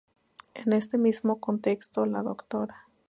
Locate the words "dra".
2.23-2.87